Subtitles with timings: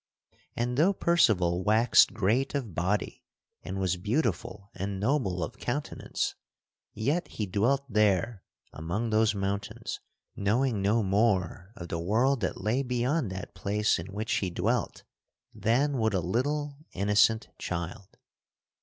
[0.55, 3.23] And though Percival waxed great of body
[3.61, 6.33] and was beautiful and noble of countenance,
[6.95, 8.41] yet he dwelt there
[8.73, 9.99] among those mountains
[10.35, 15.03] knowing no more of the world that lay beyond that place in which he dwelt
[15.53, 18.17] than would a little innocent child.